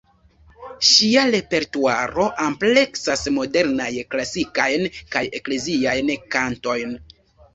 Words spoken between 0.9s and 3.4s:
Ŝia repertuaro ampleksas